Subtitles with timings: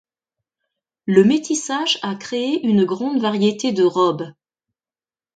[1.05, 4.33] Le métissage a créé une grande variété de robes.